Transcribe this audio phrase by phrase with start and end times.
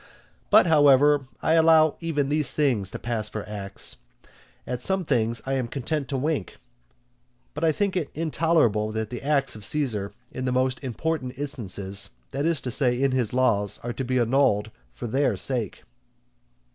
[0.49, 3.97] But, however, I allow even these things to pass for acts;
[4.65, 6.57] at some things I am content to wink;
[7.53, 12.09] but I think it intolerable that the acts of Caesar in the most important instances,
[12.31, 15.83] that is to say, in his laws, are to be annulled for their sake.